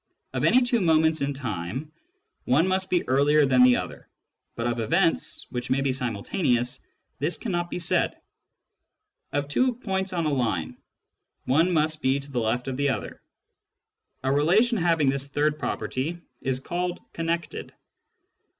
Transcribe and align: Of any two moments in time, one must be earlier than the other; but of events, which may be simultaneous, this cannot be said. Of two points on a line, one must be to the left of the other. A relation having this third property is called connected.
Of 0.33 0.43
any 0.45 0.63
two 0.63 0.81
moments 0.81 1.21
in 1.21 1.31
time, 1.31 1.91
one 2.45 2.67
must 2.67 2.89
be 2.89 3.07
earlier 3.07 3.45
than 3.45 3.61
the 3.61 3.75
other; 3.75 4.07
but 4.55 4.65
of 4.65 4.79
events, 4.79 5.45
which 5.51 5.69
may 5.69 5.81
be 5.81 5.91
simultaneous, 5.91 6.81
this 7.19 7.37
cannot 7.37 7.69
be 7.69 7.77
said. 7.77 8.19
Of 9.31 9.47
two 9.47 9.75
points 9.75 10.11
on 10.11 10.25
a 10.25 10.33
line, 10.33 10.75
one 11.45 11.71
must 11.71 12.01
be 12.01 12.19
to 12.19 12.31
the 12.31 12.39
left 12.39 12.67
of 12.67 12.77
the 12.77 12.89
other. 12.89 13.21
A 14.23 14.31
relation 14.31 14.79
having 14.79 15.07
this 15.07 15.27
third 15.27 15.59
property 15.59 16.17
is 16.41 16.59
called 16.59 16.99
connected. 17.13 17.71